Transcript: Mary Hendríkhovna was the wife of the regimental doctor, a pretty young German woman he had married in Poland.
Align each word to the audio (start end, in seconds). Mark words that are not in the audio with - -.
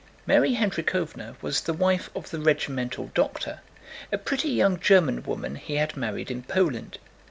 Mary 0.25 0.55
Hendríkhovna 0.55 1.35
was 1.43 1.61
the 1.61 1.75
wife 1.75 2.09
of 2.15 2.31
the 2.31 2.39
regimental 2.39 3.11
doctor, 3.13 3.59
a 4.11 4.17
pretty 4.17 4.49
young 4.49 4.79
German 4.79 5.21
woman 5.21 5.53
he 5.57 5.75
had 5.75 5.95
married 5.95 6.31
in 6.31 6.41
Poland. 6.41 6.97